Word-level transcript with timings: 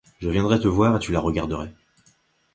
Je 0.19 0.27
viendrais 0.29 0.59
te 0.59 0.67
voir 0.67 0.95
et 0.95 0.99
tu 0.99 1.11
la 1.11 1.19
regarderais. 1.19 1.71